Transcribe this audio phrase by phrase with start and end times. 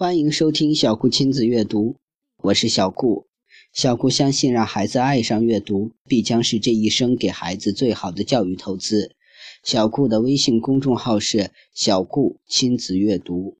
[0.00, 1.96] 欢迎收听小顾亲子阅读，
[2.44, 3.26] 我是小顾。
[3.74, 9.14] 小顾相信，让孩子爱上阅读，必将是这一生给孩子最好的教育投资。
[9.62, 13.58] 小顾的微信公众号是“小顾亲子阅读”。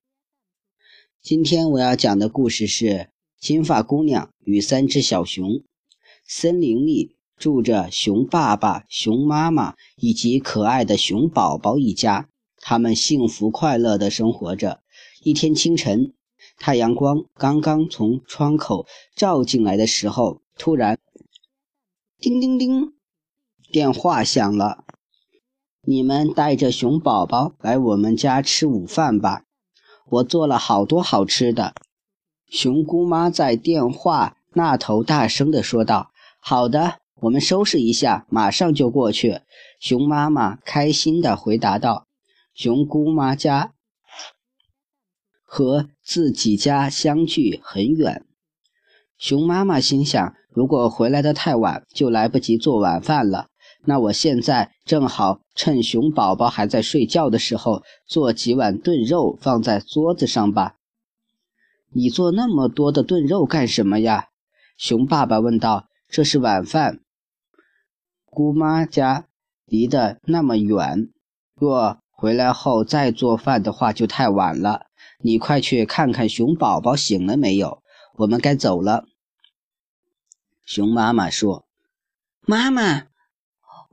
[1.21, 2.85] 今天我要讲的故事是
[3.39, 5.47] 《金发姑娘与三只小熊》。
[6.27, 12.27] 森林里住着熊爸爸、熊妈妈以及可爱的熊宝宝一家，
[12.57, 14.81] 他们幸福快乐地生活着。
[15.23, 16.15] 一天清晨。
[16.57, 20.99] 太阳光刚刚从窗口照进来的时候，突然，
[22.19, 22.93] 叮叮叮，
[23.71, 24.85] 电话响了。
[25.83, 29.45] 你们带着熊宝宝来我们家吃午饭吧，
[30.07, 31.73] 我做了好多好吃的。
[32.47, 39.41] 熊姑妈在电话那头大声地说道：“好的，我们收拾一下，马上就过去。”
[39.81, 42.05] 熊妈妈开心地回答道
[42.53, 43.73] ：“熊姑妈家。”
[45.43, 48.25] 和自己家相距很远，
[49.17, 53.47] 熊妈妈心想：如果回来的太晚，就来不及做晚饭了。
[53.85, 60.75] 那我现在正好趁熊宝宝还在睡觉的时候，做几碗炖肉放在桌子上吧。
[61.93, 64.25] 你做那么多的炖肉干什么呀？
[64.75, 65.85] 熊爸爸问道。
[66.09, 66.99] 这是晚饭。
[68.25, 69.27] 姑妈家
[69.65, 71.07] 离得那么远，
[71.55, 74.87] 若回来后再做饭的话，就太晚了。
[75.23, 77.81] 你快去看看熊宝宝醒了没有，
[78.17, 79.05] 我们该走了。
[80.63, 81.65] 熊妈妈说
[82.45, 83.07] ：“妈妈，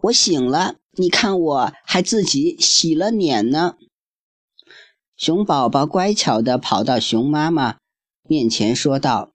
[0.02, 3.76] 我醒了，你看我还自己洗了脸呢。”
[5.16, 7.78] 熊宝宝乖巧地跑到熊妈妈
[8.28, 9.32] 面前说道：“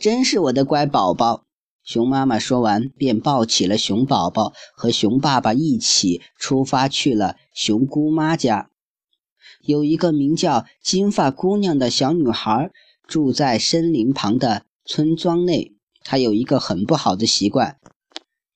[0.00, 1.44] 真是我的乖宝宝。”
[1.84, 8.69] 熊妈妈说完，便抱起了熊宝宝，和熊爸爸一起出发去了熊姑妈家。
[9.62, 12.70] 有一个名叫金发姑娘的小女孩，
[13.06, 15.74] 住在森林旁的村庄内。
[16.02, 17.76] 她有一个很不好的习惯，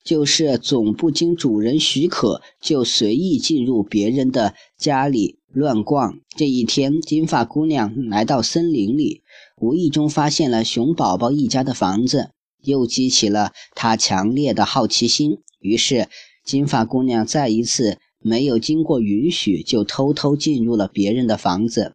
[0.03, 6.19] 就是总不经主人许可就随意进入别人的家里乱逛。
[6.37, 9.23] 这一天，金发姑娘来到森林里，
[9.61, 12.31] 无意中发现了熊宝宝一家的房子，
[12.63, 15.39] 又激起了她强烈的好奇心。
[15.61, 16.09] 于是，
[16.45, 17.99] 金发姑娘再一次。
[18.25, 21.95] 没有经过允许，就偷偷进入了别人的房子。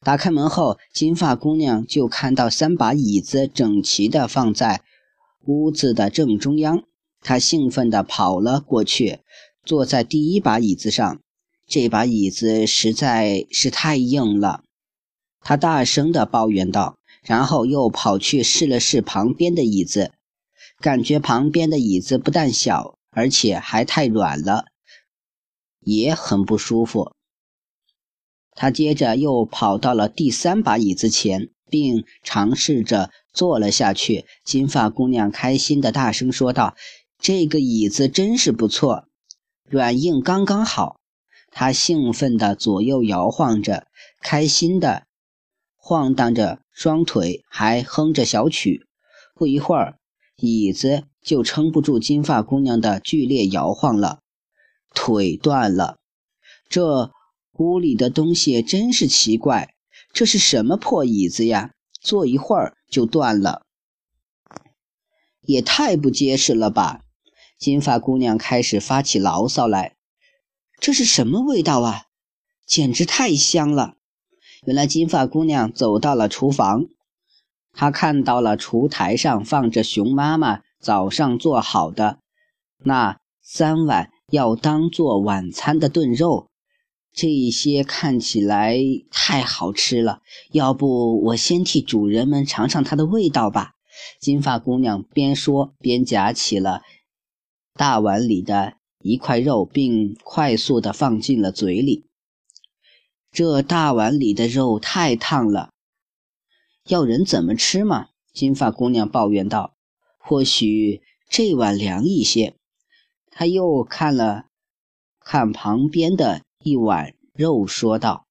[0.00, 4.82] 打开门后，金发姑娘就看到三把椅子整齐地放在
[5.44, 6.84] 屋子的正中央。
[7.20, 9.18] 她兴奋地跑了过去，
[9.62, 11.20] 坐在第一把椅子上。
[11.66, 14.62] 这把椅子实在是太硬了，
[15.40, 16.96] 她大声地抱怨道。
[17.22, 20.12] 然后又跑去试了试旁边的椅子，
[20.80, 24.66] 感觉旁边的椅子不但小，而且还太软了。
[25.86, 27.12] 也很不舒服。
[28.50, 34.24] 他接着又跑到了第三把椅子前，并尝试着坐了下去。
[34.44, 36.74] 金发姑娘开心的大声说道
[37.20, 39.04] ：“这个椅子真是不错，
[39.68, 41.00] 软硬刚刚好。”
[41.52, 43.86] 她兴奋地左右摇晃着，
[44.20, 45.04] 开心地
[45.76, 48.86] 晃荡着双腿，还哼着小曲。
[49.34, 49.98] 不一会儿，
[50.36, 54.20] 椅子就撑不住金发姑娘的剧烈摇晃了。
[54.94, 55.98] 腿断了，
[56.68, 57.12] 这
[57.52, 59.74] 屋里的东西真是奇怪。
[60.12, 61.72] 这是什么破椅子呀？
[62.00, 63.66] 坐一会儿就断了，
[65.40, 67.02] 也太不结实了吧！
[67.58, 69.96] 金发姑娘开始发起牢骚来。
[70.78, 72.04] 这是什么味道啊？
[72.66, 73.94] 简直太香了！
[74.64, 76.86] 原来金发姑娘走到了厨房，
[77.72, 82.20] 她看到了厨台上放着熊妈妈早上做好的
[82.78, 84.10] 那三碗。
[84.30, 86.48] 要当做晚餐的炖肉，
[87.12, 88.76] 这些看起来
[89.10, 90.20] 太好吃了。
[90.50, 93.74] 要不我先替主人们尝尝它的味道吧？
[94.20, 96.82] 金发姑娘边说边夹起了
[97.74, 102.04] 大碗里的一块肉，并快速地放进了嘴里。
[103.30, 105.70] 这大碗里的肉太烫了，
[106.88, 108.08] 要人怎么吃嘛？
[108.32, 109.76] 金发姑娘抱怨道
[110.18, 112.56] ：“或许这碗凉一些。”
[113.38, 114.46] 他又看了
[115.20, 118.24] 看旁边的一碗肉，说道：“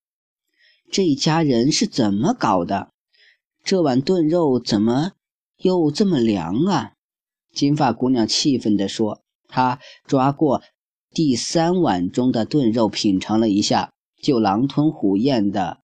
[0.91, 2.89] 这家人是怎么搞的？
[3.63, 5.11] 这碗炖肉怎么
[5.57, 6.93] 又这么凉啊？”
[7.53, 9.21] 金发姑娘气愤地说。
[9.47, 10.63] 她抓过
[11.11, 15.81] 第三碗中的炖肉，品尝了一下，就狼吞虎咽地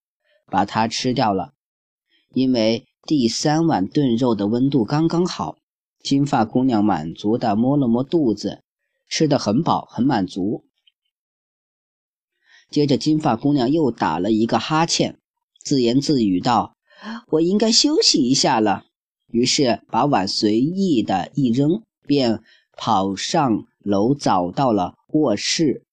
[0.47, 1.53] 把它吃掉了。
[2.33, 5.57] 因为第三碗炖肉的温度刚刚好，
[5.99, 8.60] 金发姑娘满足地摸了摸肚子。
[9.11, 10.65] 吃得很饱，很满足。
[12.71, 15.19] 接着，金发姑娘又打了一个哈欠，
[15.61, 16.77] 自言自语道
[17.27, 18.85] ：“我应该休息一下了。
[19.27, 22.41] 于是把碗随意的一扔，便
[22.77, 25.85] 跑上楼，找到了卧室。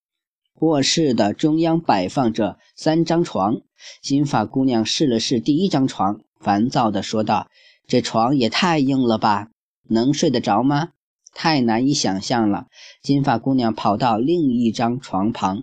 [0.61, 3.61] 卧室的中央摆放着三张床。
[4.01, 7.49] 金发姑娘试了试第一张床，烦躁地说道
[7.89, 9.49] ：“这床也太硬了吧，
[9.89, 10.91] 能睡得着吗？
[11.39, 12.67] 太难以想象了。”
[13.01, 15.63] 金发姑娘跑到另一张床旁，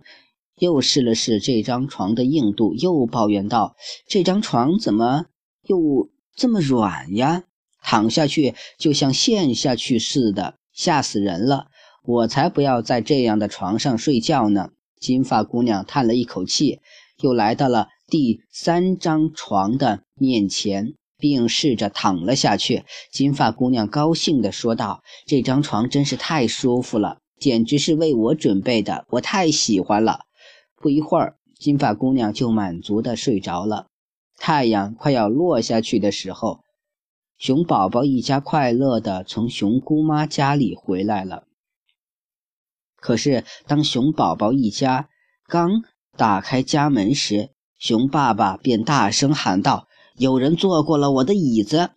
[0.57, 3.75] 又试了试这张床的硬度，又抱怨道
[4.07, 5.25] ：“这张床怎么
[5.67, 7.43] 又这么软呀？
[7.83, 11.67] 躺下去就像陷下去似的，吓死人了！
[12.05, 16.79] 我才不要在这样的床上睡觉呢。”金发姑娘叹了一口气，
[17.21, 22.83] 又来到了第三张床的面前，并试着躺了下去。
[23.11, 30.21] 金发姑娘高兴地说道：“这张床真是太舒服了，简直是为我准备的，我太喜欢了。”
[30.75, 33.87] 不一会儿，金发姑娘就满足地睡着了。
[34.37, 36.59] 太阳快要落下去的时候，
[37.37, 41.43] 熊宝宝一家快乐地从熊姑妈家里回来了。
[42.97, 45.09] 可是，当熊宝宝一家
[45.47, 45.83] 刚
[46.17, 51.91] 打开家门时，熊爸爸便大声喊道：“有人坐过了我的椅子！”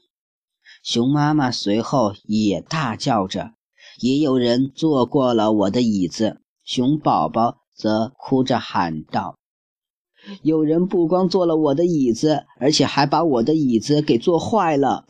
[0.83, 3.53] 熊妈妈随后也大叫着
[4.01, 9.39] ：“也有人坐过了我的椅子！”熊宝宝则哭着喊道
[10.43, 15.07] ：“有人不光坐了我的椅子，而且还把我的椅子给坐坏了。”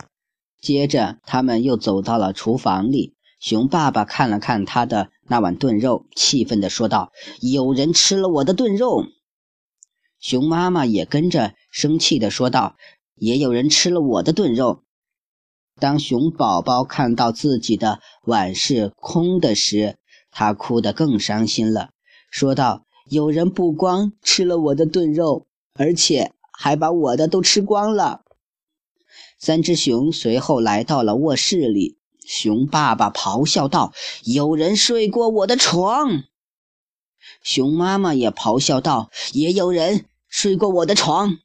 [0.61, 3.15] 接着，他们又走到了厨房里。
[3.41, 9.05] 熊爸爸看了看他的那碗炖肉，气愤地说道：“有人吃了我的炖肉。”
[10.19, 12.77] 熊妈妈也跟着生气地说道
[13.19, 14.83] ：“也有人吃了我的炖肉。”
[15.81, 19.97] 当熊宝宝看到自己的碗是空的时，
[20.31, 21.91] 他哭得更伤心了，
[22.31, 28.23] 说道：“有人不光吃了我的炖肉，而且还把我的都吃光了。”
[29.39, 31.97] 三只熊随后来到了卧室里。
[32.27, 33.93] 熊爸爸咆哮道
[34.25, 36.25] ：“有人睡过我的床。”
[37.43, 41.39] 熊妈妈也咆哮道：“也有人睡过我的床。”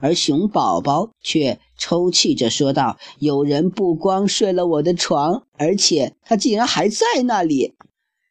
[0.00, 7.74] 而熊宝宝却抽泣着说道：“有人不光睡了我的床，而且他竟然还在那里。”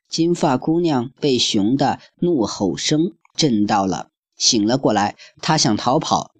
[0.07, 5.15] 金发姑娘被熊的怒吼声震到了，醒了过来。
[5.41, 6.31] 她想逃跑，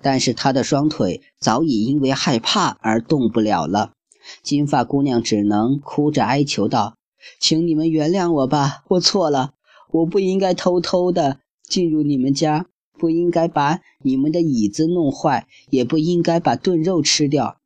[0.00, 3.92] 但是她的双腿早已因为害怕而动不了了。
[4.42, 6.96] 金发姑娘只能哭着哀求道
[7.40, 9.54] ：“请你们原谅我吧，我错了，
[9.90, 12.66] 我不应该偷偷的进入你们家，
[13.02, 17.56] 不应该把你们的椅子弄坏，也不应该把炖肉吃掉，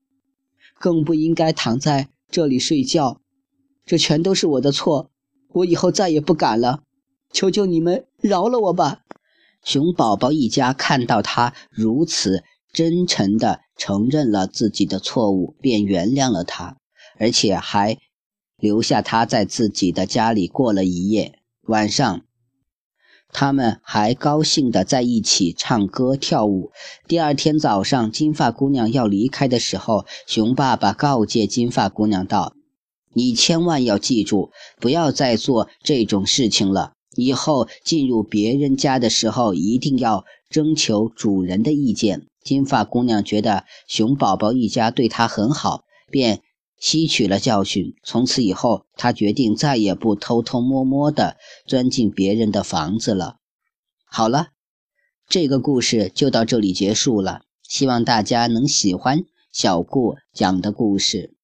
[0.80, 3.20] 更不应该躺在这里睡觉。
[3.84, 5.10] 这全都是我的错，
[5.52, 6.84] 我以后再也不敢了。
[7.30, 9.02] 求求你们饶了我吧！”
[9.62, 12.42] 熊宝宝一家看到他如此。
[12.72, 16.76] 真诚地承认了自己的错误，便原谅了他，
[17.18, 17.96] 而且还
[18.58, 21.38] 留下他在自己的家里过了一夜。
[21.62, 22.25] 晚上，
[23.38, 26.70] 他们还高兴地在一起唱歌跳舞。
[27.06, 32.54] 第二天早上，金发姑娘要离开的时候，熊爸爸告诫金发姑娘道
[33.12, 36.92] ：“你千万要记住，不要再做这种事情了。
[37.14, 46.40] 以后进入别人家的时候，一定要征求主人的意见。”金发姑娘觉得熊宝宝一家对她很好，便
[46.78, 47.94] 吸取了教训。
[48.02, 53.38] 从此以后，他决定再也不偷偷摸摸地钻进别人的房子了。
[54.04, 54.48] 好了，
[55.28, 57.42] 这个故事就到这里结束了。
[57.62, 61.34] 希望大家能喜欢小顾讲的故事，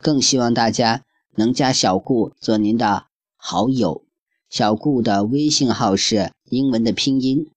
[0.00, 1.04] 更希望大家
[1.36, 3.06] 能加小顾做您的
[3.36, 4.04] 好友。
[4.48, 7.50] 小顾的微信号是英文的拼音：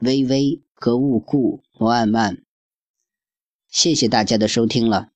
[0.00, 0.62] 微微。
[0.78, 2.42] 格物顾摩按曼，
[3.70, 5.08] 谢谢大家的收听了。